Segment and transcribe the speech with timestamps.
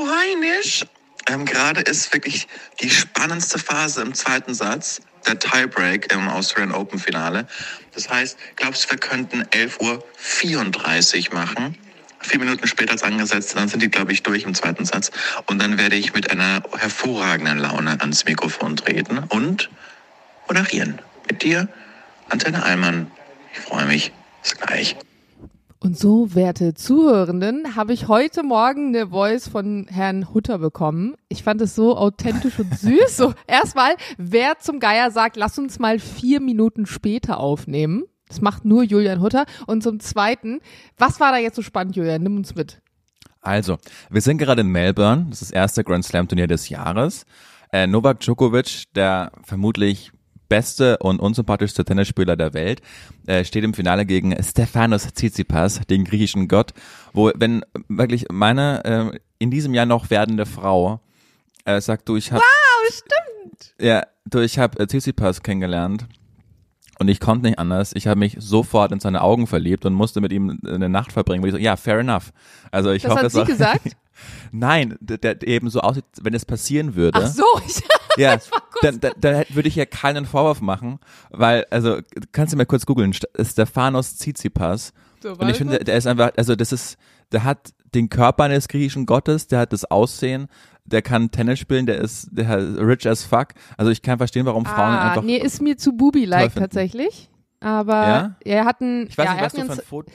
[0.00, 0.86] Hallo Heinisch.
[1.28, 2.48] Ähm, Gerade ist wirklich
[2.80, 7.46] die spannendste Phase im zweiten Satz, der Tiebreak im Australian Open Finale.
[7.94, 11.76] Das heißt, glaubst du, wir könnten 11.34 Uhr machen?
[12.20, 15.10] Vier Minuten später als angesetzt, dann sind die, glaube ich, durch im zweiten Satz.
[15.46, 19.70] Und dann werde ich mit einer hervorragenden Laune ans Mikrofon treten und
[20.48, 21.00] moderieren.
[21.28, 21.68] Mit dir,
[22.30, 23.10] Antenne Allmann.
[23.52, 24.12] Ich freue mich.
[24.42, 24.96] Bis gleich.
[25.82, 31.14] Und so, werte Zuhörenden, habe ich heute Morgen eine Voice von Herrn Hutter bekommen.
[31.30, 33.16] Ich fand es so authentisch und süß.
[33.16, 38.04] So, erstmal, wer zum Geier sagt, lass uns mal vier Minuten später aufnehmen.
[38.28, 39.46] Das macht nur Julian Hutter.
[39.66, 40.60] Und zum Zweiten,
[40.98, 42.22] was war da jetzt so spannend, Julian?
[42.24, 42.82] Nimm uns mit.
[43.40, 43.78] Also,
[44.10, 45.28] wir sind gerade in Melbourne.
[45.30, 47.24] Das ist das erste Grand Slam Turnier des Jahres.
[47.72, 50.12] Äh, Novak Djokovic, der vermutlich
[50.50, 52.82] beste und unsympathischste Tennisspieler der Welt,
[53.26, 56.74] äh, steht im Finale gegen Stefanos Tsitsipas, den griechischen Gott,
[57.14, 61.00] wo, wenn wirklich meine äh, in diesem Jahr noch werdende Frau
[61.64, 63.74] äh, sagt, du, ich habe Wow, stimmt.
[63.80, 66.04] ja, du, ich habe äh, Tsitsipas kennengelernt
[66.98, 67.92] und ich konnte nicht anders.
[67.94, 71.42] Ich habe mich sofort in seine Augen verliebt und musste mit ihm eine Nacht verbringen.
[71.42, 72.30] Wo ich so, ja, fair enough.
[72.70, 73.96] Also ich Das hoffe, hat sie gesagt?
[74.52, 77.20] Nein, der, der eben so aussieht, wenn es passieren würde.
[77.22, 77.80] Ach so, ich,
[78.16, 78.36] Ja,
[78.82, 80.98] dann, dann, dann würde ich ja keinen Vorwurf machen,
[81.30, 81.98] weil, also,
[82.32, 84.92] kannst du mal kurz googeln, St- Stephanos Tsitsipas.
[85.22, 86.96] So, Und ich finde, der ist einfach, also das ist,
[87.32, 90.48] der hat den Körper eines griechischen Gottes, der hat das Aussehen,
[90.84, 93.48] der kann Tennis spielen, der ist, der hat rich as fuck.
[93.76, 95.22] Also ich kann verstehen, warum Frauen ihn ah, einfach.
[95.22, 96.60] nee, ist mir zu Bubi-like finden.
[96.60, 97.28] tatsächlich.
[97.60, 98.36] Aber Ja?
[98.44, 100.10] er hat einen, ich weiß ja, nicht, was du ein Foto.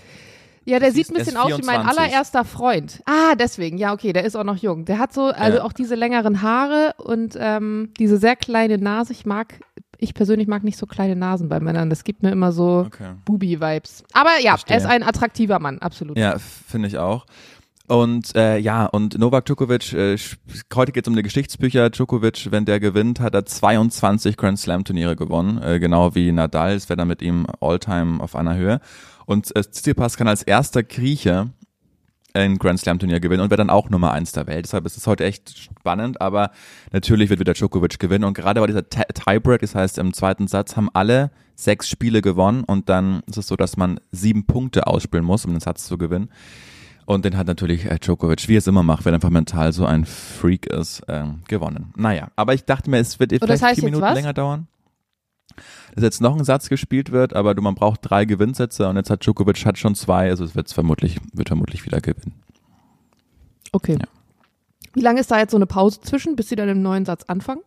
[0.66, 1.98] Ja, der sieht ein bisschen aus wie mein 24.
[2.00, 3.02] allererster Freund.
[3.06, 4.86] Ah, deswegen, ja, okay, der ist auch noch jung.
[4.86, 5.64] Der hat so, also Ja.
[5.64, 9.14] auch diese längeren Haare und ähm, diese sehr kleine Nase.
[9.14, 9.60] Ich mag,
[9.98, 11.90] ich persönlich mag nicht so kleine Nasen bei Männern.
[11.90, 13.14] Das gibt mir immer so Okay.
[13.26, 14.04] Bubi-Vibes.
[14.14, 14.76] Aber ja, Verstehe.
[14.78, 16.18] er ist ein attraktiver Mann, absolut.
[16.18, 17.26] Ja, finde ich auch.
[17.88, 20.18] Und äh, ja, und Novak Djokovic, äh,
[20.74, 21.92] heute geht es um die Geschichtsbücher.
[21.92, 26.74] Djokovic, wenn der gewinnt, hat er 22 Grand Slam Turniere gewonnen, äh, genau wie Nadal.
[26.74, 28.80] Es wäre dann mit ihm Alltime auf einer Höhe.
[29.28, 31.52] Und äh, Tsitsipas kann als erster Grieche
[32.34, 34.66] ein Grand Slam Turnier gewinnen und wäre dann auch Nummer eins der Welt.
[34.66, 36.52] Deshalb ist es heute echt spannend, aber
[36.92, 38.26] natürlich wird wieder Djokovic gewinnen.
[38.26, 42.22] Und gerade bei dieser Ti- Tiebreak, das heißt im zweiten Satz, haben alle sechs Spiele
[42.22, 45.86] gewonnen und dann ist es so, dass man sieben Punkte ausspielen muss, um den Satz
[45.86, 46.30] zu gewinnen.
[47.06, 49.72] Und den hat natürlich äh, Djokovic, wie er es immer macht, wenn er einfach mental
[49.74, 51.94] so ein Freak ist, ähm, gewonnen.
[51.96, 54.16] Naja, aber ich dachte mir, es wird vielleicht das heißt vier Minuten was?
[54.16, 54.68] länger dauern.
[55.94, 59.10] Dass jetzt noch ein Satz gespielt wird, aber du, man braucht drei Gewinnsätze und jetzt
[59.10, 62.34] hat Djokovic hat schon zwei, also es wird vermutlich, wird vermutlich wieder gewinnen.
[63.72, 63.98] Okay.
[64.02, 64.08] Ja.
[64.94, 67.24] Wie lange ist da jetzt so eine Pause zwischen, bis sie dann im neuen Satz
[67.24, 67.62] anfangen?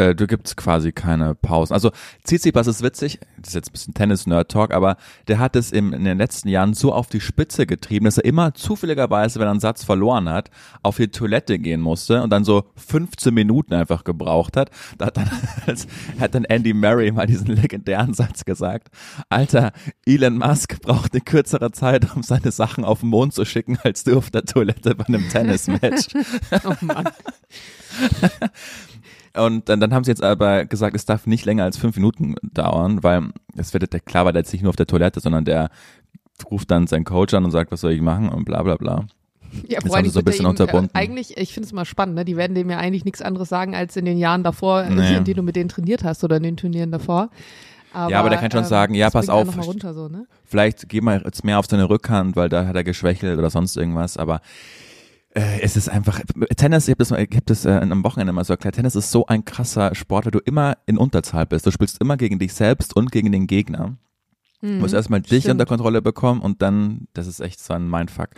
[0.00, 1.74] Äh, du gibt's quasi keine Pausen.
[1.74, 1.90] Also
[2.24, 4.96] Tsitsipas ist witzig, das ist jetzt ein bisschen Tennis-Nerd-Talk, aber
[5.28, 8.24] der hat es im, in den letzten Jahren so auf die Spitze getrieben, dass er
[8.24, 10.50] immer zufälligerweise, wenn er einen Satz verloren hat,
[10.82, 14.70] auf die Toilette gehen musste und dann so 15 Minuten einfach gebraucht hat.
[14.96, 15.30] Da hat dann,
[16.18, 18.88] hat dann Andy Murray mal diesen legendären Satz gesagt,
[19.28, 19.72] Alter,
[20.06, 24.04] Elon Musk braucht eine kürzere Zeit, um seine Sachen auf den Mond zu schicken, als
[24.04, 26.06] du auf der Toilette bei einem Tennismatch.
[26.64, 27.08] Oh Mann.
[29.36, 32.34] Und dann, dann haben sie jetzt aber gesagt, es darf nicht länger als fünf Minuten
[32.42, 35.44] dauern, weil es wird der klar, weil der jetzt nicht nur auf der Toilette, sondern
[35.44, 35.70] der
[36.50, 39.06] ruft dann seinen Coach an und sagt, was soll ich machen und bla bla bla.
[39.68, 40.90] Ja, vor allem so ein bisschen ihm, unterbunden.
[40.94, 42.24] Äh, eigentlich, ich finde es immer spannend, ne?
[42.24, 45.16] die werden dem ja eigentlich nichts anderes sagen, als in den Jahren davor, äh, Nee.
[45.16, 47.30] in denen du mit denen trainiert hast oder in den Turnieren davor.
[47.92, 49.56] Aber, Ja, aber der kann schon sagen, ja, das pass auf.
[49.56, 50.26] Mal runter, so, ne?
[50.44, 53.76] Vielleicht geh mal jetzt mehr auf seine Rückhand, weil da hat er geschwächelt oder sonst
[53.76, 54.40] irgendwas, aber
[55.34, 56.20] äh, es ist einfach,
[56.56, 59.10] Tennis, ich habe das, ich hab das äh, am Wochenende mal so erklärt, Tennis ist
[59.10, 61.66] so ein krasser Sport, weil du immer in Unterzahl bist.
[61.66, 63.96] Du spielst immer gegen dich selbst und gegen den Gegner.
[64.62, 65.36] Du musst erstmal dich Mhm.
[65.40, 65.52] stimmt.
[65.52, 68.28] unter Kontrolle bekommen und dann, das ist echt so ein Mindfuck.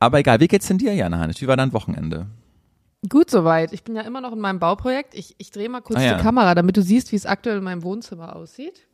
[0.00, 1.40] Aber egal, wie geht's denn dir, Jana Hannes?
[1.40, 2.26] Wie war dein Wochenende?
[3.08, 3.72] Gut soweit.
[3.72, 5.14] Ich bin ja immer noch in meinem Bauprojekt.
[5.14, 6.16] Ich, ich drehe mal kurz Ah, ja.
[6.18, 8.86] die Kamera, damit du siehst, wie es aktuell in meinem Wohnzimmer aussieht.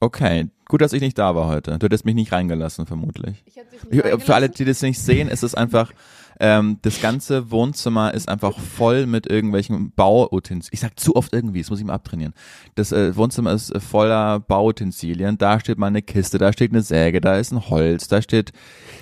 [0.00, 1.76] Okay, gut, dass ich nicht da war heute.
[1.78, 3.42] Du hättest mich nicht reingelassen, vermutlich.
[3.46, 4.54] Ich hätte dich nicht Ich- Für alle, reingelassen.
[4.58, 5.92] die das nicht sehen, ist es einfach,
[6.38, 10.70] ähm, das ganze Wohnzimmer ist einfach voll mit irgendwelchen Bauutensilien.
[10.72, 12.32] Ich sag zu oft irgendwie, das muss ich mal abtrainieren.
[12.76, 15.36] Das äh, Wohnzimmer ist äh, voller Bauutensilien.
[15.36, 18.52] Da steht mal eine Kiste, da steht eine Säge, da ist ein Holz, da steht,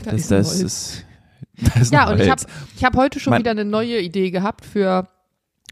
[0.04, 0.62] Da das, ist ein das Holz.
[0.62, 1.04] ist,
[1.75, 2.42] da ist ein Ja, und ich Holz.
[2.44, 5.06] habe ich hab heute schon Mein- wieder eine neue Idee gehabt für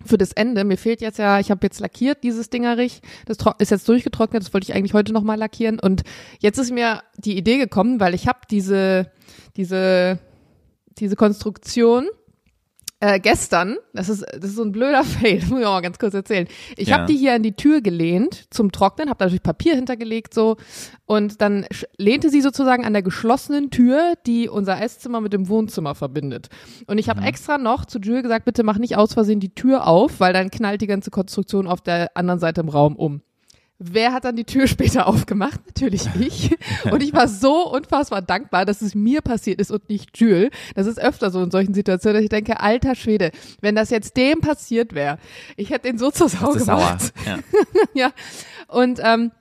[0.05, 0.65] für das Ende.
[0.65, 3.01] Mir fehlt jetzt ja, ich habe jetzt lackiert dieses Dingerich.
[3.27, 5.79] Das ist jetzt durchgetrocknet, das wollte ich eigentlich heute nochmal lackieren.
[5.81, 6.03] Und
[6.41, 9.11] jetzt ist mir die Idee gekommen, weil ich habe diese,
[9.56, 10.19] diese,
[10.99, 12.09] diese Konstruktion
[13.06, 15.83] äh, gestern, das ist, das ist so ein blöder Fail, das muss ich auch mal
[15.83, 16.49] ganz kurz erzählen.
[16.79, 16.95] Ich Ja.
[16.99, 20.56] habe die hier an die Tür gelehnt zum Trocknen, habe da natürlich Papier hintergelegt so
[21.05, 21.67] und dann
[21.99, 26.49] lehnte sie sozusagen an der geschlossenen Tür, die unser Esszimmer mit dem Wohnzimmer verbindet.
[26.87, 29.87] Und ich habe extra noch zu Jules gesagt, bitte mach nicht aus Versehen die Tür
[29.87, 33.21] auf, weil dann knallt die ganze Konstruktion auf der anderen Seite im Raum um.
[33.79, 35.61] Wer hat dann die Tür später aufgemacht?
[35.67, 36.56] Natürlich ich.
[36.91, 40.50] Und ich war so unfassbar dankbar, dass es mir passiert ist und nicht Jules.
[40.75, 43.31] Das ist öfter so in solchen Situationen, dass ich denke, alter Schwede,
[43.61, 45.19] wenn das jetzt dem passiert wäre,
[45.56, 46.79] ich hätte den so zur Sau ist sauer.
[46.79, 47.12] gemacht.
[47.26, 47.38] Ja.
[47.94, 48.11] ja.
[48.69, 49.32] Und ähm,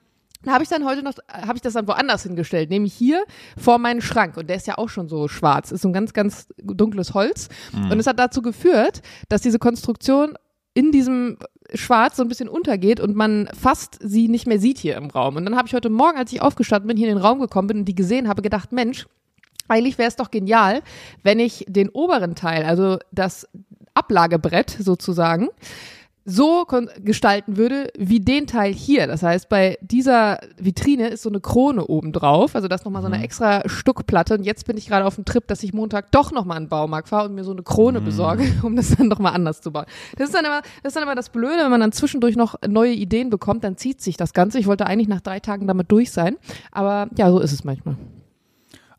[0.42, 3.24] da habe ich dann heute noch, habe ich das dann woanders hingestellt, nämlich hier
[3.56, 4.36] vor meinen Schrank.
[4.36, 7.48] Und der ist ja auch schon so schwarz, ist so ein ganz, ganz dunkles Holz.
[7.72, 10.34] Und es hat dazu geführt, dass diese Konstruktion
[10.74, 11.38] in diesem
[11.72, 15.36] Schwarz so ein bisschen untergeht und man fast sie nicht mehr sieht hier im Raum.
[15.36, 17.68] Und dann habe ich heute Morgen, als ich aufgestanden bin, hier in den Raum gekommen
[17.68, 19.06] bin und die gesehen habe, gedacht, Mensch,
[19.68, 20.82] eigentlich wäre es doch genial,
[21.22, 23.48] wenn ich den oberen Teil, also das
[23.94, 25.48] Ablagebrett sozusagen,
[26.26, 26.64] so
[27.02, 29.06] gestalten würde wie den Teil hier.
[29.06, 33.02] Das heißt, bei dieser Vitrine ist so eine Krone oben drauf, also das ist nochmal
[33.02, 34.34] so eine extra Stuckplatte.
[34.34, 36.68] Und jetzt bin ich gerade auf dem Trip, dass ich Montag doch nochmal in den
[36.70, 39.84] Baumarkt fahre und mir so eine Krone besorge, um das dann nochmal anders zu bauen.
[40.16, 42.54] Das ist dann immer, das ist dann immer das Blöde, wenn man dann zwischendurch noch
[42.66, 44.58] neue Ideen bekommt, dann zieht sich das Ganze.
[44.58, 46.36] Ich wollte eigentlich nach drei Tagen damit durch sein,
[46.72, 47.96] aber ja, so ist es manchmal.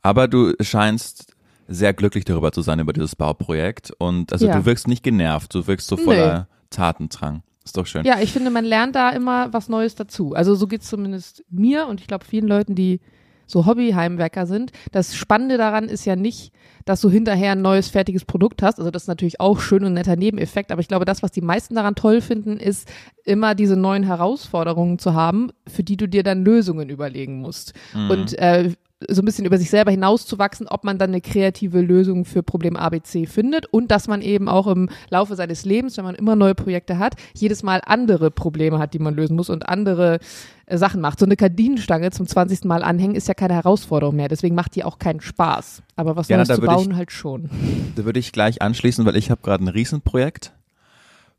[0.04, 1.33] Aber du scheinst
[1.68, 3.92] sehr glücklich darüber zu sein, über dieses Bauprojekt.
[3.98, 4.60] Und also Ja.
[4.60, 7.44] du wirkst nicht genervt, du wirkst so voller Tatendrang.
[7.63, 8.06] Ist doch schön.
[8.06, 10.33] Ja, ich finde, man lernt da immer was Neues dazu.
[10.35, 13.00] Also so geht's zumindest mir und ich glaube vielen Leuten, die
[13.47, 14.71] so Hobbyheimwerker sind.
[14.91, 16.51] Das Spannende daran ist ja nicht,
[16.85, 18.79] dass du hinterher ein neues fertiges Produkt hast.
[18.79, 20.71] Also das ist natürlich auch schön und netter Nebeneffekt.
[20.71, 22.88] Aber ich glaube, das, was die meisten daran toll finden, ist
[23.23, 27.73] immer diese neuen Herausforderungen zu haben, für die du dir dann Lösungen überlegen musst.
[28.09, 28.71] Und äh,
[29.09, 32.77] so ein bisschen über sich selber hinauszuwachsen, ob man dann eine kreative Lösung für Problem
[32.77, 36.56] ABC findet und dass man eben auch im Laufe seines Lebens, wenn man immer neue
[36.56, 40.19] Projekte hat, jedes Mal andere Probleme hat, die man lösen muss und andere
[40.65, 41.19] äh, Sachen macht.
[41.19, 42.63] So eine Kardinenstange zum 20.
[42.63, 45.83] Mal anhängen ist ja keine Herausforderung mehr, deswegen macht die auch keinen Spaß.
[45.98, 47.50] Aber was Ja, Neues da zu würde ich- bauen halt schon.
[47.98, 50.53] Da würde ich gleich anschließen, weil ich habe gerade ein Riesenprojekt,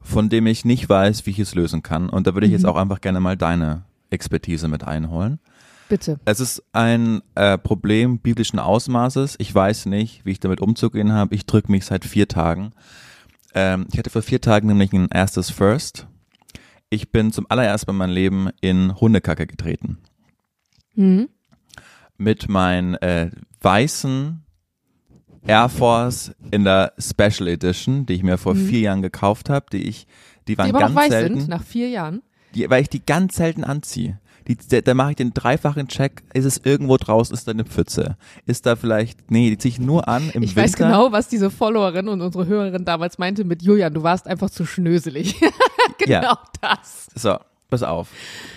[0.02, 2.10] von dem ich nicht weiß, wie ich es lösen kann.
[2.10, 5.38] Und da würde ich jetzt auch einfach gerne mal deine Expertise mit einholen.
[5.88, 6.18] Bitte.
[6.24, 9.36] Es ist ein äh, Problem biblischen Ausmaßes.
[9.38, 11.34] Ich weiß nicht, wie ich damit umzugehen habe.
[11.34, 12.72] Ich drücke mich seit vier Tagen.
[13.54, 16.06] Ähm, ich hatte vor vier Tagen nämlich ein erstes First.
[16.90, 19.98] Ich bin zum allerersten Mal in meinem Leben in Hundekacke getreten.
[20.94, 21.28] Mhm.
[22.16, 23.30] Mit meinen äh,
[23.60, 24.42] weißen
[25.46, 29.88] Air Force in der Special Edition, die ich mir vor vier Jahren gekauft habe, die
[29.88, 30.06] ich,
[30.48, 32.22] die Die waren aber noch ganz weiß selten sind, nach vier Jahren.
[32.54, 34.18] die, weil ich die ganz selten anziehe.
[34.48, 36.22] Die, da, da mache ich den dreifachen Check.
[36.32, 37.34] Ist es irgendwo draußen?
[37.34, 38.16] Ist da eine Pfütze?
[38.46, 40.62] Ist da vielleicht, nee, die ziehe ich nur an im Ich Winter.
[40.62, 44.50] weiß genau, was diese Followerin und unsere Hörerin damals meinte mit Julian, du warst einfach
[44.50, 45.34] zu schnöselig.
[45.98, 46.38] genau Ja.
[46.60, 47.08] das.
[47.14, 47.36] So,
[47.68, 48.10] pass auf.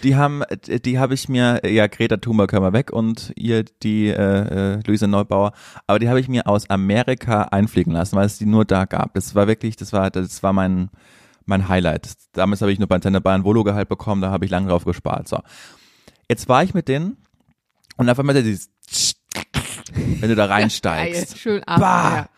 [0.03, 0.43] Die haben,
[0.85, 4.79] die habe ich mir, ja, Greta Thunberg können wir weg und ihr, die äh, äh,
[4.85, 5.53] Luise Neubauer,
[5.87, 9.15] aber die habe ich mir aus Amerika einfliegen lassen, weil es die nur da gab.
[9.15, 10.89] Das war wirklich, das war, das war mein,
[11.45, 12.09] mein Highlight.
[12.33, 15.27] Damals habe ich nur bei Antenne Bayern Volo-Gehalt bekommen, da habe ich lange drauf gespart.
[15.27, 15.39] So.
[16.29, 17.17] Jetzt war ich mit denen
[17.97, 18.69] und auf einmal dieses
[19.93, 21.37] wenn du da reinsteigst.
[21.37, 21.79] schön ab.
[21.81, 22.29] Ja.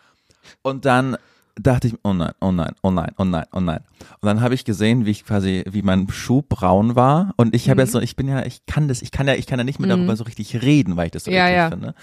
[0.62, 1.16] Und dann
[1.60, 3.80] dachte ich, oh nein, oh nein, oh nein, oh nein, oh nein.
[4.20, 7.34] Und dann habe ich gesehen, wie ich quasi, wie mein Schuh braun war.
[7.36, 7.84] Und ich habe Mhm.
[7.86, 9.78] jetzt so, ich bin ja, ich kann das, ich kann ja, ich kann ja nicht
[9.78, 11.70] mehr darüber so richtig reden, weil ich das so Ja, richtig ja.
[11.70, 11.94] finde.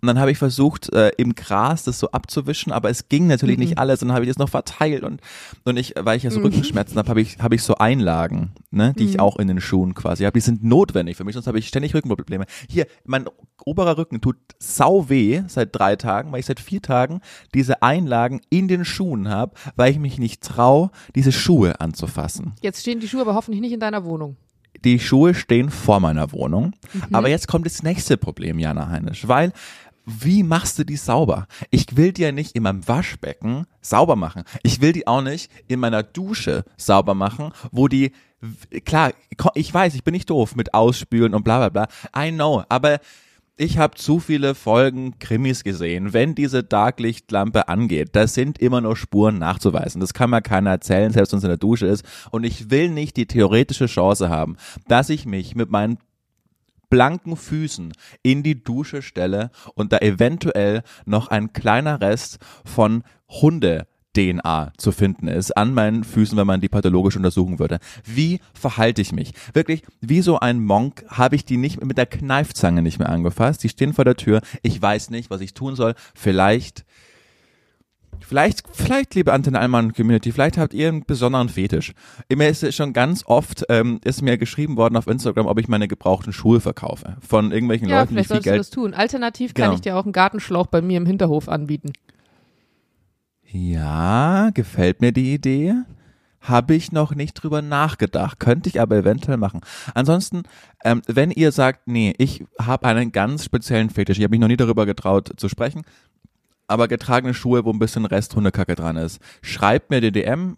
[0.00, 3.58] Und dann habe ich versucht, äh, im Gras das so abzuwischen, aber es ging natürlich
[3.58, 3.64] Mhm.
[3.64, 4.00] nicht alles.
[4.02, 5.20] Und dann habe ich das noch verteilt und
[5.64, 8.94] und ich, weil ich ja so Rückenschmerzen habe, habe ich habe ich so Einlagen, ne,
[8.98, 9.08] die Mhm.
[9.10, 10.32] ich auch in den Schuhen quasi habe.
[10.38, 12.46] Die sind notwendig für mich, sonst habe ich ständig Rückenprobleme.
[12.68, 13.26] Hier, mein
[13.64, 17.20] oberer Rücken tut sau weh seit drei Tagen, weil ich seit vier Tagen
[17.54, 18.93] diese Einlagen in den Schuhen
[19.28, 22.54] habe, weil ich mich nicht trau, diese Schuhe anzufassen.
[22.62, 24.36] Jetzt stehen die Schuhe aber hoffentlich nicht in deiner Wohnung.
[24.84, 26.72] Die Schuhe stehen vor meiner Wohnung.
[27.12, 29.52] Aber jetzt kommt das nächste Problem, Jana Heinisch, weil
[30.06, 31.46] wie machst du die sauber?
[31.70, 34.44] Ich will die ja nicht in meinem Waschbecken sauber machen.
[34.62, 38.12] Ich will die auch nicht in meiner Dusche sauber machen, wo die,
[38.84, 39.12] klar,
[39.54, 42.26] ich weiß, ich bin nicht doof mit Ausspülen und bla bla bla.
[42.26, 42.98] I know, aber
[43.56, 46.12] ich habe zu viele Folgen Krimis gesehen.
[46.12, 50.00] Wenn diese Darklichtlampe angeht, da sind immer nur Spuren nachzuweisen.
[50.00, 52.04] Das kann mir keiner erzählen, selbst wenn es in der Dusche ist.
[52.30, 54.56] Und ich will nicht die theoretische Chance haben,
[54.88, 55.98] dass ich mich mit meinen
[56.90, 57.92] blanken Füßen
[58.22, 64.92] in die Dusche stelle und da eventuell noch ein kleiner Rest von Hunde DNA zu
[64.92, 67.78] finden ist an meinen Füßen, wenn man die pathologisch untersuchen würde.
[68.04, 69.32] Wie verhalte ich mich?
[69.52, 73.62] Wirklich, wie so ein Monk habe ich die nicht mit der Kneifzange nicht mehr angefasst.
[73.64, 74.40] Die stehen vor der Tür.
[74.62, 75.94] Ich weiß nicht, was ich tun soll.
[76.14, 76.84] Vielleicht
[78.20, 81.92] Vielleicht, vielleicht, liebe Antenne Allmann Community, vielleicht habt ihr einen besonderen Fetisch.
[82.34, 85.88] Mir ist schon ganz oft, ähm, ist mir geschrieben worden auf Instagram, ob ich meine
[85.88, 87.16] gebrauchten Schuhe verkaufe.
[87.26, 88.92] Von irgendwelchen Ja, Leuten, die vielleicht viel solltest du Geld.
[88.92, 88.94] das tun.
[88.94, 89.74] Alternativ kann Genau.
[89.74, 91.92] ich dir auch einen Gartenschlauch bei mir im Hinterhof anbieten.
[93.54, 95.74] Ja, gefällt mir die Idee.
[96.40, 98.40] Habe ich noch nicht drüber nachgedacht.
[98.40, 99.60] Könnte ich aber eventuell machen.
[99.94, 100.42] Ansonsten,
[100.84, 104.48] ähm, wenn ihr sagt, nee, ich habe einen ganz speziellen Fetisch, ich habe mich noch
[104.48, 105.82] nie darüber getraut zu sprechen,
[106.66, 110.56] aber getragene Schuhe, wo ein bisschen Rest Hundekacke dran ist, schreibt mir die DM,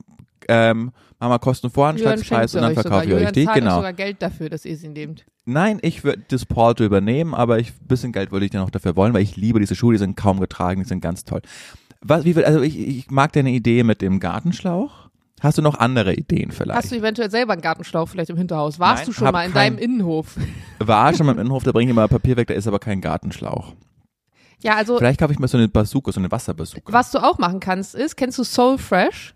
[0.48, 3.44] ähm, Mama kosten Voranschlagspreis und dann verkaufe ich euch die.
[3.44, 3.76] Genau.
[3.76, 5.26] sogar Geld dafür, dass ihr sie nehmt.
[5.44, 8.96] Nein, ich würde das Porto übernehmen, aber ich bisschen Geld würde ich dann noch dafür
[8.96, 11.42] wollen, weil ich liebe diese Schuhe, die sind kaum getragen, die sind ganz toll.
[12.08, 15.08] Was, wie also ich, ich mag deine Idee mit dem Gartenschlauch.
[15.40, 16.78] Hast du noch andere Ideen vielleicht?
[16.78, 18.78] Hast du eventuell selber einen Gartenschlauch vielleicht im Hinterhaus?
[18.78, 20.36] Warst Nein, du schon mal in kein- deinem Innenhof?
[20.78, 23.00] War schon mal im Innenhof, da bringe ich immer Papier weg, da ist aber kein
[23.02, 23.74] Gartenschlauch.
[24.62, 26.90] Ja, also Vielleicht kaufe ich mir so eine Bazooka, so eine Wasserbazooka.
[26.90, 29.34] was du auch machen kannst ist, kennst du Soul Fresh?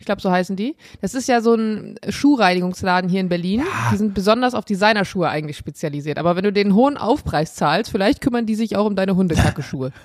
[0.00, 0.76] Ich glaube, so heißen die.
[1.02, 3.62] Das ist ja so ein Schuhreinigungsladen hier in Berlin.
[3.92, 6.18] Die sind besonders auf Designerschuhe eigentlich spezialisiert.
[6.18, 9.92] Aber wenn du den hohen Aufpreis zahlst, vielleicht kümmern die sich auch um deine Hundekacke-Schuhe.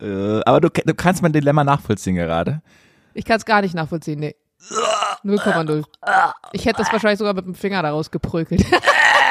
[0.00, 2.62] Äh, aber du, du kannst mein Dilemma nachvollziehen gerade.
[3.14, 4.36] Ich kann es gar nicht nachvollziehen, nee.
[5.24, 5.84] 0,0.
[6.52, 8.64] Ich hätte das wahrscheinlich sogar mit dem Finger daraus geprügelt.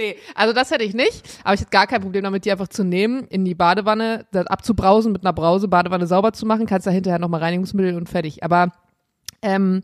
[0.00, 1.22] nee, also das hätte ich nicht.
[1.44, 4.46] Aber ich hätte gar kein Problem damit, die einfach zu nehmen, in die Badewanne, das
[4.46, 8.42] abzubrausen mit einer Brause, Badewanne sauber zu machen, kannst da hinterher nochmal Reinigungsmittel und fertig.
[8.42, 8.72] Aber
[9.42, 9.82] ähm,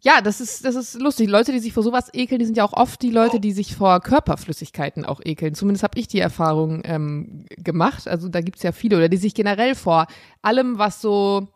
[0.00, 1.30] ja, das ist, das ist lustig.
[1.30, 3.74] Leute, die sich vor sowas ekeln, die sind ja auch oft die Leute, die sich
[3.74, 5.54] vor Körperflüssigkeiten auch ekeln.
[5.54, 8.06] Zumindest habe ich die Erfahrung ähm, gemacht.
[8.06, 8.98] Also da gibt's ja viele.
[8.98, 10.06] Oder die sich generell vor
[10.42, 11.48] allem, was so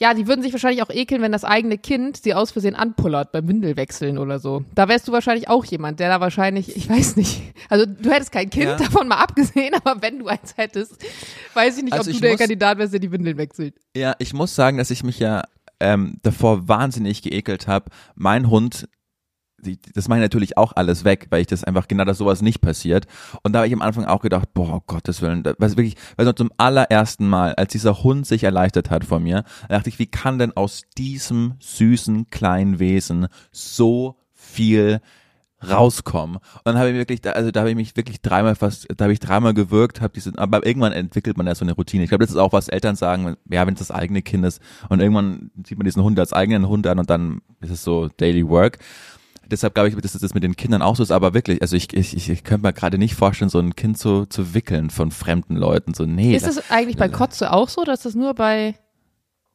[0.00, 3.30] ja, die würden sich wahrscheinlich auch ekeln, wenn das eigene Kind sie aus Versehen anpullert
[3.30, 4.64] beim Windelwechseln oder so.
[4.74, 8.32] Da wärst du wahrscheinlich auch jemand, der da wahrscheinlich, ich weiß nicht, also du hättest
[8.32, 8.76] kein Kind, Ja.
[8.76, 10.96] davon mal abgesehen, aber wenn du eins hättest,
[11.54, 13.74] weiß ich nicht, Also ob du der muss- Kandidat wärst, der die Windeln wechselt.
[13.96, 15.44] Ja, ich muss sagen, dass ich mich ja
[15.78, 17.90] ähm, davor wahnsinnig geekelt habe.
[18.14, 18.88] Mein Hund,
[19.94, 22.60] das mache ich natürlich auch alles weg, weil ich das einfach genau, dass sowas nicht
[22.60, 23.06] passiert.
[23.42, 26.32] Und da habe ich am Anfang auch gedacht, boah, Gottes Willen, was wirklich, weil so
[26.32, 30.06] zum allerersten Mal, als dieser Hund sich erleichtert hat von mir, da dachte ich, wie
[30.06, 35.00] kann denn aus diesem süßen kleinen Wesen so viel
[35.68, 36.36] rauskommen.
[36.36, 39.12] Und dann habe ich wirklich, also da habe ich mich wirklich dreimal fast, da habe
[39.12, 42.04] ich dreimal gewirkt, habe diese, aber irgendwann entwickelt man ja so eine Routine.
[42.04, 44.60] Ich glaube, das ist auch was Eltern sagen, ja, wenn es das eigene Kind ist
[44.88, 48.08] und irgendwann sieht man diesen Hund als eigenen Hund an und dann ist es so
[48.08, 48.78] Daily Work.
[49.52, 51.92] Deshalb glaube ich, dass das mit den Kindern auch so ist, aber wirklich, also ich,
[51.92, 55.56] ich, ich, könnte mir gerade nicht vorstellen, so ein Kind zu, zu wickeln von fremden
[55.56, 55.92] Leuten.
[55.92, 56.34] So, nee.
[56.34, 58.76] Ist das, das eigentlich bei Kotze auch so, ist das nur bei,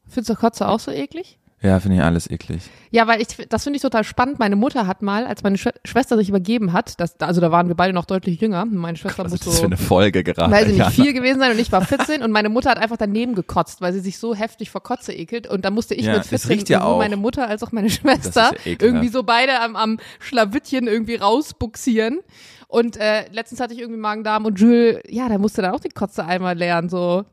[0.07, 1.39] findest du Kotze auch so eklig?
[1.61, 2.61] Ja, finde ich alles eklig.
[2.91, 4.37] Ja, weil ich, das finde ich total spannend.
[4.39, 7.67] Meine Mutter hat mal, als meine Schwe Schwester sich übergeben hat, das, also da waren
[7.67, 10.23] wir beide noch deutlich jünger, meine Schwester Was muss ist das so für eine Folge
[10.23, 10.51] gerade?
[10.51, 12.97] weil sie nicht vier gewesen sein und ich war 14 und meine Mutter hat einfach
[12.97, 16.11] daneben gekotzt, weil sie sich so heftig vor Kotze ekelt und da musste ich Ja,
[16.13, 16.97] mit das 14 riecht ja sowohl auch.
[16.99, 22.19] meine Mutter als auch meine Schwester ja irgendwie so beide am, am Schlawittchen irgendwie rausbuxieren
[22.67, 25.89] und äh, letztens hatte ich irgendwie Magen-Darm und Jules, ja, der musste dann auch die
[25.89, 27.25] Kotze einmal lernen, so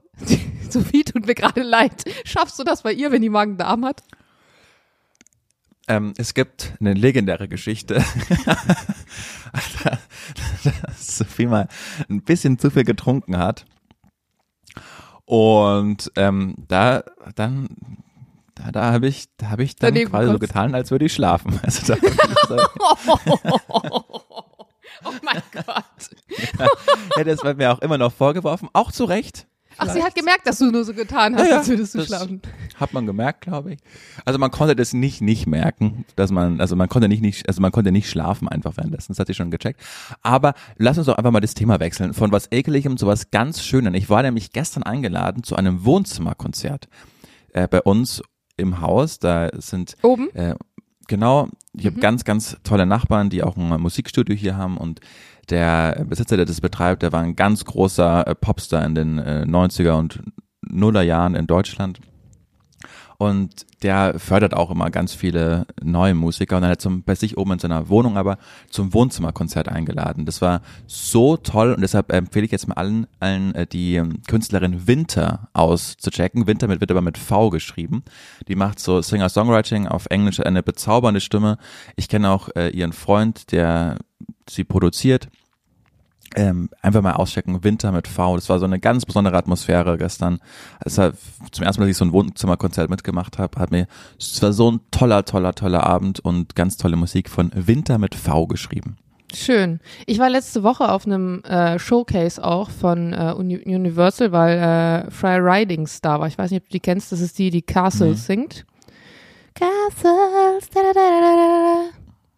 [0.74, 2.04] Sophie, tut mir gerade leid.
[2.24, 4.02] Schaffst du das bei ihr, wenn die Magen-Darm hat?
[5.86, 7.94] Ähm, es gibt eine legendäre Geschichte,
[10.64, 11.68] dass Sophie mal
[12.08, 13.66] ein bisschen zu viel getrunken hat.
[15.26, 17.04] Und ähm, da
[17.34, 17.68] dann
[18.54, 21.12] da, da habe ich da habe ich dann Daneben quasi so getan, als würde ich
[21.12, 21.60] schlafen.
[21.62, 21.98] Also da,
[25.06, 26.10] Oh mein Gott.
[27.16, 29.46] ja, das wird mir auch immer noch vorgeworfen, auch zu Recht.
[29.78, 32.40] Ach, sie hat gemerkt, dass du nur so getan hast, Ja, als würdest du schlafen.
[32.76, 33.78] Hat man gemerkt, glaube ich.
[34.24, 37.60] Also man konnte das nicht nicht merken, dass man, also man konnte nicht nicht, also
[37.60, 39.12] man konnte nicht schlafen einfach währenddessen.
[39.12, 39.80] Das hatte ich schon gecheckt.
[40.22, 43.62] Aber lass uns doch einfach mal das Thema wechseln von was ekeligem zu was ganz
[43.62, 43.94] Schönem.
[43.94, 46.88] Ich war nämlich gestern eingeladen zu einem Wohnzimmerkonzert
[47.52, 48.22] äh, bei uns
[48.56, 49.18] im Haus.
[49.18, 50.30] Da sind Oben?
[50.34, 50.54] äh,
[51.08, 55.00] genau, ich habe ganz, ganz tolle Nachbarn, die auch ein Musikstudio hier haben und
[55.46, 59.44] der Besitzer, der das betreibt, der war ein ganz großer äh, Popstar in den äh,
[59.46, 60.22] 90er und
[60.62, 62.00] Nuller Jahren in Deutschland.
[63.16, 67.38] Und der fördert auch immer ganz viele neue Musiker und er hat zum, bei sich
[67.38, 68.38] oben in seiner Wohnung aber
[68.70, 70.26] zum Wohnzimmerkonzert eingeladen.
[70.26, 74.22] Das war so toll und deshalb empfehle ich jetzt mal allen, allen äh, die ähm,
[74.26, 76.46] Künstlerin Winter auszuchecken.
[76.46, 78.02] Winter wird aber mit V geschrieben.
[78.48, 81.58] Die macht so Singer-Songwriting auf Englisch, eine bezaubernde Stimme.
[81.96, 83.98] Ich kenne auch äh, ihren Freund, der
[84.48, 85.28] sie produziert
[86.36, 88.36] ähm, einfach mal auschecken, Winter mit V.
[88.36, 90.40] Das war so eine ganz besondere Atmosphäre gestern.
[90.84, 91.12] Es war
[91.52, 93.86] zum ersten Mal, dass ich so ein Wohnzimmerkonzert mitgemacht habe, hat mir,
[94.18, 98.14] es war so ein toller, toller, toller Abend und ganz tolle Musik von Winter mit
[98.14, 98.96] V geschrieben.
[99.32, 99.80] Schön.
[100.06, 105.10] Ich war letzte Woche auf einem äh, Showcase auch von äh, Uni Universal, weil äh,
[105.10, 106.28] Fry Ridings da war.
[106.28, 107.10] Ich weiß nicht, ob du die kennst.
[107.10, 108.34] Das ist die, die Castles Nee.
[108.36, 108.66] singt.
[109.54, 110.70] Castles.
[110.72, 111.36] Da, da, da, da,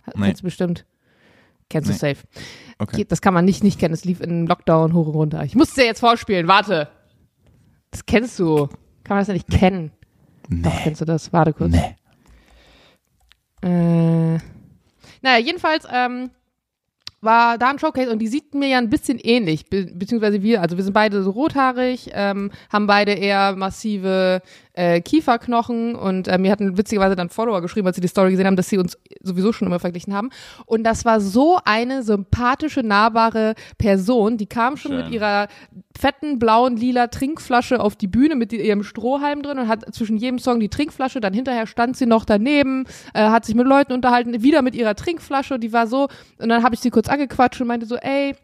[0.07, 0.19] da.
[0.19, 0.27] Nee.
[0.27, 0.87] Kennst bestimmt.
[1.69, 1.99] Kennst du Nee.
[2.15, 2.27] safe.
[2.79, 3.05] Okay.
[3.09, 3.95] Das kann man nicht nicht kennen.
[3.95, 5.45] Es lief in Lockdown hoch und runter.
[5.45, 6.47] Ich muss es dir jetzt vorspielen.
[6.49, 6.89] Warte.
[7.91, 8.67] Das kennst du.
[9.05, 9.91] Kann man das ja nicht kennen?
[10.49, 10.81] Doch, Nee.
[10.85, 11.33] kennst du das?
[11.33, 11.73] Warte kurz.
[11.73, 11.97] Nee.
[13.63, 14.39] Äh,
[15.23, 16.31] naja, jedenfalls ähm,
[17.21, 20.61] war da ein Showcase und die sieht mir ja ein bisschen ähnlich, be beziehungsweise wir,
[20.61, 24.43] also wir sind beide so rothaarig, ähm, haben beide eher massive
[24.77, 28.47] äh, Kieferknochen und äh, mir hatten witzigerweise dann Follower geschrieben, als sie die Story gesehen
[28.47, 30.31] haben, dass sie uns sowieso schon immer verglichen haben.
[30.67, 35.05] Und das war so eine sympathische, nahbare Person, die kam schon Schön.
[35.05, 35.49] mit ihrer
[35.99, 40.39] fetten, blauen, lila Trinkflasche auf die Bühne mit ihrem Strohhalm drin und hat zwischen jedem
[40.39, 44.43] Song die Trinkflasche, dann hinterher stand sie noch daneben, äh, hat sich mit Leuten unterhalten,
[44.43, 47.69] wieder mit ihrer Trinkflasche, die war so, und dann habe ich sie kurz angequatscht und
[47.69, 48.35] meinte so, ey,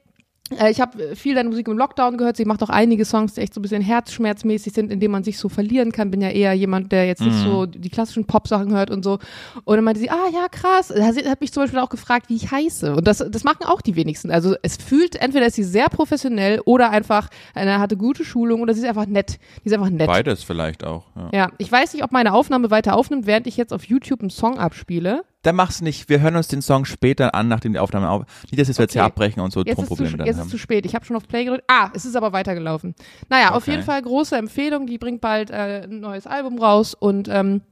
[0.69, 2.37] ich habe viel deine Musik im Lockdown gehört.
[2.37, 5.25] Sie macht auch einige Songs, die echt so ein bisschen herzschmerzmäßig sind, in denen man
[5.25, 6.11] sich so verlieren kann.
[6.11, 9.19] Bin ja eher jemand, der jetzt nicht so die klassischen Pop-Sachen hört und so.
[9.65, 10.89] Und dann meinte sie, ah ja, krass.
[10.89, 12.95] Sie hat mich zum Beispiel auch gefragt, wie ich heiße.
[12.95, 14.31] Und das, das machen auch die wenigsten.
[14.31, 18.75] Also es fühlt, entweder ist sie sehr professionell oder einfach, eine hatte gute Schulung oder
[18.75, 19.39] sie ist einfach nett.
[19.65, 20.07] Die ist einfach nett.
[20.07, 21.05] Beides vielleicht auch.
[21.17, 21.31] Ja.
[21.33, 24.31] Ja, ich weiß nicht, ob meine Aufnahme weiter aufnimmt, während ich jetzt auf YouTube einen
[24.31, 25.25] Song abspiele.
[25.43, 26.09] Dann mach's nicht.
[26.09, 28.23] Wir hören uns den Song später an, nachdem die Aufnahme auf.
[28.51, 30.41] Nicht, dass wir jetzt hier abbrechen und so Jetzt, ist zu, Tonprobleme dann jetzt ist
[30.43, 30.49] haben.
[30.51, 30.87] zu spät.
[30.87, 31.65] Ich habe schon auf Play gedrückt.
[31.69, 32.95] Ah, es ist aber weitergelaufen.
[33.29, 33.73] Naja, auf Okay.
[33.73, 34.87] jeden Fall große Empfehlung.
[34.87, 37.63] Die bringt bald äh, ein neues Album raus und ähm,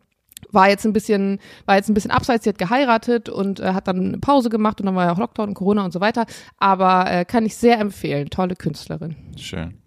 [0.51, 2.45] war jetzt ein bisschen, war jetzt ein bisschen abseits.
[2.45, 5.19] Sie hat geheiratet und äh, hat dann eine Pause gemacht und dann war ja auch
[5.19, 6.27] Lockdown und Corona und so weiter.
[6.59, 8.31] Aber äh, kann ich sehr empfehlen.
[8.31, 9.15] Tolle Künstlerin.
[9.37, 9.80] Schön.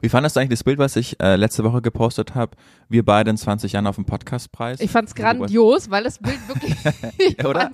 [0.00, 2.52] Wie fandest du eigentlich das Bild, was ich äh, letzte Woche gepostet habe?
[2.88, 4.80] Wir beide in 20 Jahren auf dem Podcastpreis.
[4.80, 6.74] Ich fand's grandios, weil das Bild wirklich.
[7.18, 7.72] ich ich habe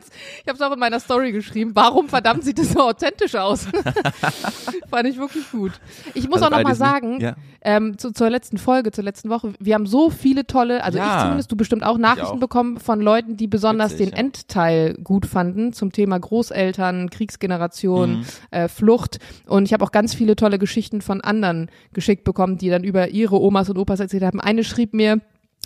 [0.55, 1.73] es auch in meiner Story geschrieben.
[1.75, 3.67] Warum verdammt sieht das so authentisch aus?
[4.91, 5.73] Fand ich wirklich gut.
[6.15, 7.37] Ich muss Also auch noch all mal diesen- sagen, Ja.
[7.63, 11.17] ähm, zu, zur letzten Folge, zur letzten Woche, wir haben so viele tolle, also Ja.
[11.17, 12.41] ich zumindest, du bestimmt auch Nachrichten auch.
[12.41, 14.19] bekommen von Leuten, die besonders Witzig, den ja.
[14.21, 18.25] Endteil gut fanden zum Thema Großeltern, Kriegsgeneration, Mhm.
[18.51, 19.19] äh, Flucht.
[19.47, 23.09] Und ich habe auch ganz viele tolle Geschichten von anderen geschickt bekommen, die dann über
[23.09, 24.41] ihre Omas und Opas erzählt haben.
[24.41, 25.21] Eine schrieb mir,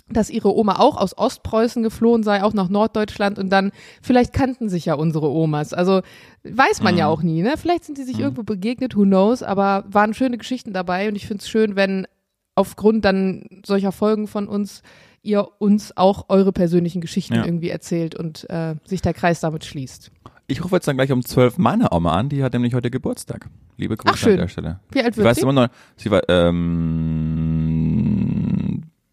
[0.09, 4.67] dass ihre Oma auch aus Ostpreußen geflohen sei, auch nach Norddeutschland und dann, vielleicht kannten
[4.67, 5.73] sich ja unsere Omas.
[5.73, 6.01] Also
[6.43, 7.11] weiß man ja Mhm.
[7.13, 7.53] auch nie, ne?
[7.55, 11.27] Vielleicht sind die sich irgendwo begegnet, who knows, aber waren schöne Geschichten dabei und ich
[11.27, 12.07] finde es schön, wenn
[12.55, 14.81] aufgrund dann solcher Folgen von uns
[15.23, 17.45] ihr uns auch eure persönlichen Geschichten Ja.
[17.45, 20.11] irgendwie erzählt und äh, sich der Kreis damit schließt.
[20.51, 23.47] Ich rufe jetzt dann gleich um 12 meine Oma an, die hat nämlich heute Geburtstag.
[23.77, 24.33] Liebe Grüße Ach, schön.
[24.33, 24.81] an der Stelle.
[24.91, 25.43] Wie alt wird weiß sie?
[25.43, 27.71] immer noch, sie war ähm,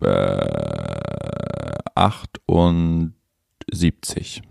[0.01, 4.43] äh, 78.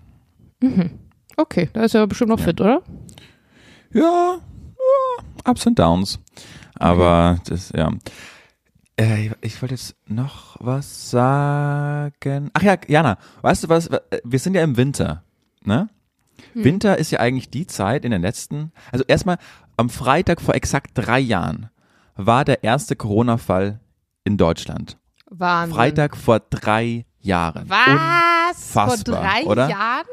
[1.36, 2.46] Okay, da ist ja bestimmt noch Ja.
[2.46, 2.82] fit, oder?
[3.94, 4.42] Ja, ja,
[5.52, 6.20] Ups und Downs.
[6.76, 7.92] Aber das, ja.
[8.98, 12.50] Äh, ich wollte jetzt noch was sagen.
[12.54, 13.90] Ach ja, Jana, weißt du was?
[14.24, 15.24] Wir sind ja im Winter,
[15.66, 15.90] ne?
[16.54, 19.38] Winter ist ja eigentlich die Zeit in den letzten, also erstmal
[19.78, 21.70] am Freitag vor exakt drei Jahren
[22.16, 23.80] war der erste Corona-Fall
[24.24, 24.98] in Deutschland.
[25.30, 25.76] Wahnsinn.
[25.76, 27.70] Freitag vor drei Jahren.
[27.70, 28.72] Was?
[28.72, 29.70] Vor Unfassbar, drei oder?
[29.70, 30.06] Jahren?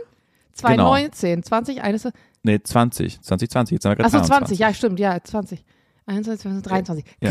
[0.52, 2.20] 2019, 2021.
[2.42, 4.58] Nee, 20, 2020, jetzt haben wir gerade Achso, 22.
[4.58, 5.64] 20, ja, stimmt, ja, 20.
[6.06, 7.04] 21, 22, 23.
[7.20, 7.30] Ja.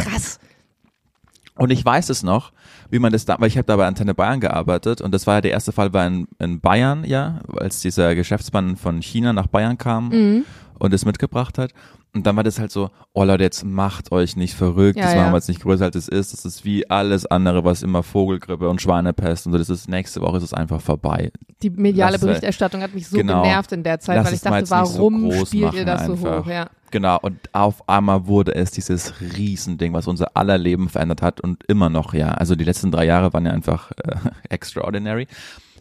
[1.55, 2.51] Und ich weiß es noch,
[2.89, 5.35] wie man das da, weil ich habe da bei Antenne Bayern gearbeitet und das war
[5.35, 9.47] ja der erste Fall war in, in Bayern, ja, als dieser Geschäftsmann von China nach
[9.47, 10.45] Bayern kam Mhm.
[10.83, 11.71] Und es mitgebracht hat.
[12.13, 15.15] Und dann war das halt so, oh Leute, jetzt macht euch nicht verrückt, Ja, das
[15.15, 16.33] machen wir jetzt nicht größer als es ist.
[16.33, 20.21] Das ist wie alles andere, was immer Vogelgrippe und Schweinepest und so, das ist nächste
[20.21, 21.31] Woche ist es einfach vorbei.
[21.61, 23.43] Die mediale Lass Berichterstattung hat mich so Genau.
[23.43, 26.43] genervt in der Zeit, weil ich dachte, so warum groß spielt ihr das so einfach.
[26.43, 26.47] hoch?
[26.47, 26.69] Ja.
[26.91, 31.63] Genau, und auf einmal wurde es dieses Riesending, was unser aller Leben verändert hat und
[31.67, 32.27] immer noch, ja.
[32.31, 34.15] Also die letzten drei Jahre waren ja einfach äh,
[34.49, 35.27] extraordinary.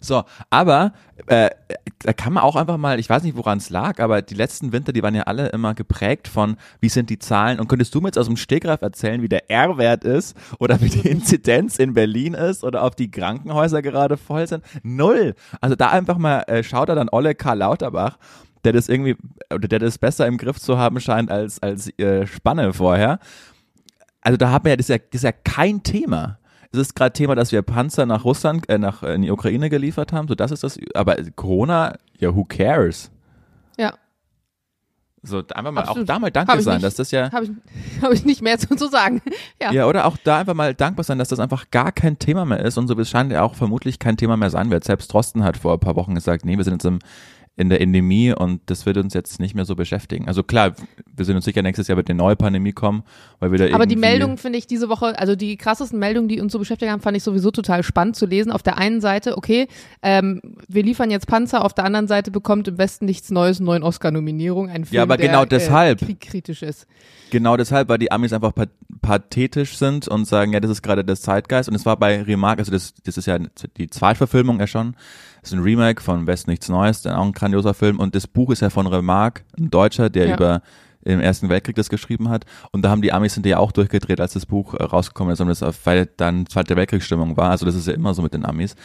[0.02, 0.92] So, aber
[1.28, 1.50] äh,
[2.00, 4.72] da kann man auch einfach mal, ich weiß nicht, woran es lag, aber die letzten
[4.72, 8.00] Winter, die waren ja alle immer geprägt von, wie sind die Zahlen und könntest du
[8.00, 11.94] mir jetzt aus dem Stegreif erzählen, wie der R-Wert ist oder wie die Inzidenz in
[11.94, 14.64] Berlin ist oder ob die Krankenhäuser gerade voll sind?
[14.82, 15.34] Null.
[15.60, 18.18] Also da einfach mal äh, schaut er dann Olle Karl Lauterbach,
[18.64, 19.16] der das irgendwie,
[19.54, 23.20] oder der das besser im Griff zu haben scheint als, als äh, Spanne vorher.
[24.20, 26.38] Also da haben wir ja, das ist ja, das ist ja kein Thema.
[26.72, 29.68] Es ist gerade Thema, dass wir Panzer nach Russland, äh, nach äh, in die Ukraine
[29.70, 30.26] geliefert haben.
[30.28, 30.78] So, das ist das.
[30.94, 33.10] Aber Corona, ja, who cares?
[33.78, 33.94] Ja,
[35.22, 36.02] So, einfach mal Absolut.
[36.10, 36.84] auch da mal dankbar sein, nicht.
[36.84, 37.50] dass das ja, habe ich,
[38.02, 39.20] hab ich nicht mehr zu, zu sagen.
[39.62, 39.70] Ja.
[39.72, 42.64] ja, oder auch da einfach mal dankbar sein, dass das einfach gar kein Thema mehr
[42.64, 44.82] ist und so, es scheint ja auch vermutlich kein Thema mehr sein wird.
[44.82, 46.98] Selbst Drosten hat vor ein paar Wochen gesagt, nee, wir sind jetzt im,
[47.54, 50.26] in der Endemie und das wird uns jetzt nicht mehr so beschäftigen.
[50.26, 50.72] Also klar,
[51.14, 53.02] wir sind uns sicher nächstes Jahr wird eine neue Pandemie kommen,
[53.40, 56.40] weil wir da Aber die Meldungen finde ich diese Woche, also die krassesten Meldungen, die
[56.40, 58.52] uns so beschäftigt haben, fand ich sowieso total spannend zu lesen.
[58.52, 59.68] Auf der einen Seite, okay,
[60.02, 63.82] ähm, wir liefern jetzt Panzer, auf der anderen Seite bekommt im Westen nichts Neues, neuen
[63.82, 66.00] Oscar-Nominierung, ein Film, Ja, aber der genau deshalb.
[66.00, 66.86] Äh, kriegkritisch ist.
[67.30, 68.66] Genau deshalb, weil die Amis einfach pa
[69.00, 71.68] pathetisch sind und sagen, ja, das ist gerade der Zeitgeist.
[71.68, 73.38] Und es war bei Remark, also das, das ist ja
[73.76, 74.94] die Zweitverfilmung ja schon.
[75.42, 77.98] Das ist ein Remake von West Nichts Neues, dann auch ein grandioser Film.
[77.98, 80.34] Und das Buch ist ja von Remark, ein Deutscher, der Ja.
[80.36, 80.62] über
[81.04, 82.44] im Ersten Weltkrieg das geschrieben hat.
[82.70, 85.40] Und da haben die Amis sind ja auch durchgedreht, als das Buch äh, rausgekommen ist,
[85.84, 87.50] weil dann Zweite Weltkriegsstimmung war.
[87.50, 88.76] Also das ist ja immer so mit den Amis.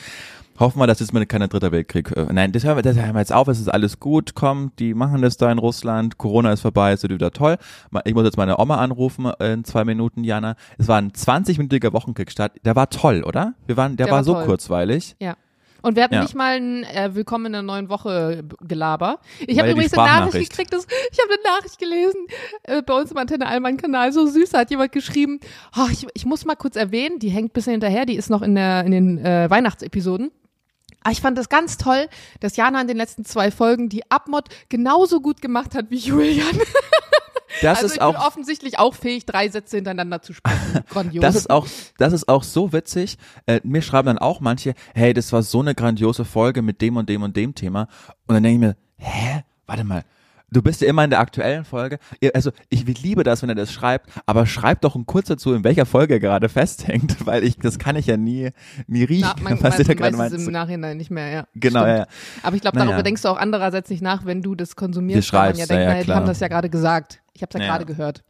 [0.60, 2.12] Hoffen wir, dass jetzt mit keiner dritter Weltkrieg.
[2.17, 4.72] Äh, nein, das hören, wir, das hören wir jetzt auf, es ist alles gut, komm,
[4.80, 7.58] die machen das da in Russland, Corona ist vorbei, es wird wieder toll.
[8.06, 10.56] Ich muss jetzt meine Oma anrufen äh, in zwei Minuten, Jana.
[10.80, 13.54] Es war ein 20-minütiger Wochenkickstart, der war toll, oder?
[13.67, 15.15] Wir waren, der, Der war, war so kurzweilig.
[15.20, 15.36] Ja.
[15.88, 16.21] Und wir hatten Ja.
[16.23, 19.19] nicht mal ein äh, Willkommen in der neuen Woche Gelaber.
[19.39, 22.28] Ich habe übrigens eine Nachricht gekriegt, das, ich habe eine Nachricht gelesen
[22.63, 25.39] äh, bei uns im Antenne Allmann Kanal, so süß, da hat jemand geschrieben,
[25.78, 28.41] oh, ich, ich muss mal kurz erwähnen, die hängt ein bisschen hinterher, die ist noch
[28.41, 30.30] in, der, in den äh, Weihnachtsepisoden.
[31.04, 32.10] Aber ich fand das ganz toll,
[32.41, 36.47] dass Jana in den letzten zwei Folgen die Abmod genauso gut gemacht hat wie Julian.
[37.62, 40.84] Das also ist ich bin auch offensichtlich auch fähig, drei Sätze hintereinander zu sprechen.
[40.89, 41.22] Grandios.
[41.22, 41.67] Das ist auch,
[41.98, 43.17] das ist auch so witzig.
[43.46, 46.98] Äh, mir schreiben dann auch manche, hey, das war so eine grandiose Folge mit dem
[46.98, 47.88] und dem und dem Thema.
[48.28, 49.43] Und dann denke ich mir, hä?
[49.65, 50.04] Warte mal.
[50.50, 52.00] Du bist ja immer in der aktuellen Folge.
[52.34, 55.86] Also ich liebe das, wenn er das schreibt, aber schreibt doch kurz dazu, in welcher
[55.86, 58.52] Folge er gerade festhängt, weil ich das kann ich ja nie,
[58.88, 60.34] nie riechen, Na, man, was ihr da man gerade meint.
[60.34, 61.48] im Nachhinein nicht mehr, ja.
[61.54, 61.89] Genau, Stimmt.
[61.89, 62.08] ja, ja.
[62.43, 65.28] Aber ich glaube, darüber denkst du auch andererseits nicht nach, wenn du das konsumierst.
[65.28, 66.17] Du weil man schreibst, ja denkt, ja, ja, klar.
[66.17, 67.20] haben das ja gerade gesagt.
[67.38, 67.71] Ich habe es ja, Ja.
[67.73, 68.23] gerade gehört.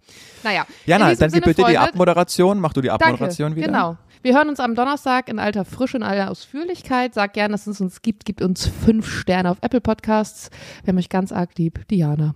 [0.43, 0.65] Naja.
[0.85, 2.59] Jana, dann gib Sinne, bitte die Freunde, Abmoderation.
[2.59, 3.67] Mach du die Danke, Abmoderation wieder.
[3.67, 3.97] genau.
[4.21, 7.13] Wir hören uns am Donnerstag in alter Frische und aller Ausführlichkeit.
[7.13, 8.25] Sag gern, dass es uns gibt.
[8.25, 10.49] Gibt uns fünf Sterne auf Apple Podcasts.
[10.83, 11.87] Wir haben euch ganz arg lieb.
[11.87, 12.35] Diana.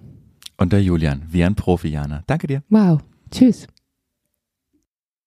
[0.57, 2.23] Und der Julian, wie ein Profi, Jana.
[2.27, 2.63] Danke dir.
[2.69, 3.01] Wow.
[3.31, 3.67] Tschüss.